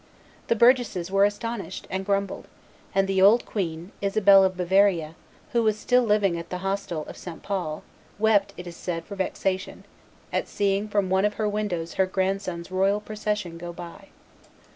The 0.47 0.55
burgesses 0.55 1.11
were 1.11 1.25
astonished, 1.25 1.85
and 1.91 2.03
grumbled; 2.03 2.47
and 2.95 3.07
the 3.07 3.21
old 3.21 3.45
queen, 3.45 3.91
Isabel 4.01 4.43
of 4.43 4.57
Bavaria, 4.57 5.13
who 5.51 5.61
was 5.61 5.77
still 5.77 6.01
living 6.01 6.39
at 6.39 6.49
the 6.49 6.57
hostel 6.65 7.05
of 7.07 7.15
St. 7.15 7.43
Paul, 7.43 7.83
wept, 8.17 8.51
it 8.57 8.65
is 8.65 8.75
said, 8.75 9.05
for 9.05 9.13
vexation, 9.15 9.83
at 10.33 10.47
seeing 10.47 10.87
from 10.87 11.11
one 11.11 11.23
of 11.23 11.35
her 11.35 11.47
windows 11.47 11.93
her 12.01 12.07
grandson's 12.07 12.71
royal 12.71 12.99
procession 12.99 13.59
go 13.59 13.71
by. 13.71 14.07